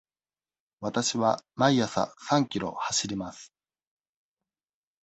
[0.79, 3.53] わたしは毎朝三キロ走ります。